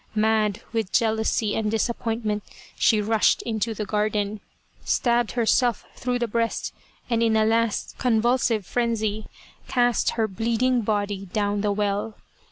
Mad 0.15 0.63
with 0.73 0.91
jealousy 0.91 1.55
and 1.55 1.69
disappointment 1.69 2.43
she 2.75 2.99
rushed 2.99 3.43
into 3.43 3.75
the 3.75 3.85
garden, 3.85 4.39
stabbed 4.83 5.33
herself 5.33 5.85
through 5.95 6.17
the 6.17 6.27
breast, 6.27 6.73
and 7.07 7.21
in 7.21 7.35
a 7.37 7.45
last 7.45 7.95
convulsive 7.99 8.65
frenzy, 8.65 9.27
cast 9.67 10.13
her 10.17 10.27
bleeding 10.27 10.81
body 10.81 11.27
down 11.27 11.61
the 11.61 11.71
well. 11.71 12.15